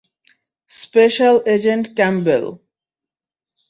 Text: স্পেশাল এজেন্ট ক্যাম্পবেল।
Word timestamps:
স্পেশাল 0.71 1.35
এজেন্ট 1.55 1.85
ক্যাম্পবেল। 1.97 2.43